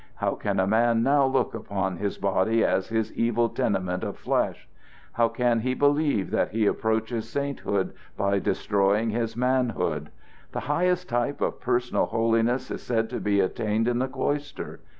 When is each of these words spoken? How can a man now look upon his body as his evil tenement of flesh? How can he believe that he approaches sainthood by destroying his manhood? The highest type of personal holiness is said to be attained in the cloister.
How 0.15 0.31
can 0.33 0.59
a 0.59 0.65
man 0.65 1.03
now 1.03 1.27
look 1.27 1.53
upon 1.53 1.97
his 1.97 2.17
body 2.17 2.65
as 2.65 2.87
his 2.87 3.13
evil 3.13 3.49
tenement 3.49 4.03
of 4.03 4.17
flesh? 4.17 4.67
How 5.13 5.27
can 5.29 5.59
he 5.59 5.75
believe 5.75 6.31
that 6.31 6.49
he 6.49 6.65
approaches 6.65 7.29
sainthood 7.29 7.93
by 8.17 8.39
destroying 8.39 9.11
his 9.11 9.37
manhood? 9.37 10.09
The 10.53 10.61
highest 10.61 11.07
type 11.07 11.39
of 11.39 11.61
personal 11.61 12.05
holiness 12.07 12.71
is 12.71 12.81
said 12.81 13.11
to 13.11 13.19
be 13.19 13.41
attained 13.41 13.87
in 13.87 13.99
the 13.99 14.07
cloister. 14.07 14.79